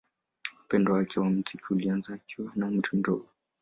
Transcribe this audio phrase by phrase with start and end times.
[0.65, 3.27] Upendo wake wa muziki ulianza akiwa na umri mdogo.